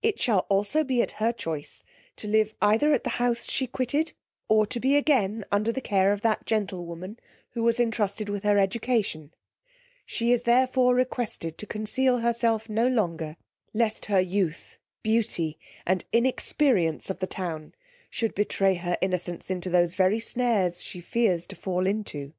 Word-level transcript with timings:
'It 0.00 0.18
shall 0.18 0.46
also 0.48 0.82
be 0.82 1.02
at 1.02 1.10
her 1.20 1.34
choice 1.34 1.84
to 2.16 2.26
live 2.26 2.54
either 2.62 2.94
at 2.94 3.04
the 3.04 3.10
house 3.20 3.44
she 3.50 3.66
quitted, 3.66 4.14
or 4.48 4.64
to 4.66 4.80
be 4.80 4.96
again 4.96 5.44
under 5.52 5.70
the 5.70 5.82
care 5.82 6.14
of 6.14 6.22
that 6.22 6.46
gentlewoman 6.46 7.18
who 7.50 7.62
was 7.62 7.78
entrusted 7.78 8.30
with 8.30 8.42
her 8.42 8.56
education: 8.58 9.34
she 10.06 10.32
is 10.32 10.44
therefore 10.44 10.94
requested 10.94 11.58
to 11.58 11.66
conceal 11.66 12.20
herself 12.20 12.70
no 12.70 12.88
longer, 12.88 13.36
lest 13.74 14.06
her 14.06 14.18
youth, 14.18 14.78
beauty, 15.02 15.58
and 15.84 16.06
inexperience 16.10 17.10
of 17.10 17.18
the 17.18 17.26
town 17.26 17.74
should 18.08 18.34
betray 18.34 18.76
her 18.76 18.96
innocence 19.02 19.50
into 19.50 19.68
those 19.68 19.94
very 19.94 20.20
snares 20.20 20.80
she 20.80 21.02
fears 21.02 21.44
to 21.44 21.54
fall 21.54 21.86
into.' 21.86 22.32